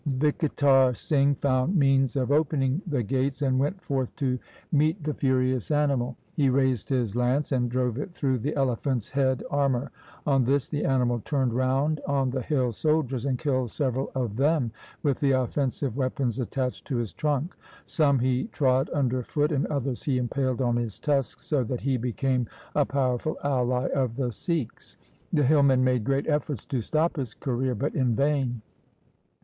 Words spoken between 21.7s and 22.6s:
he became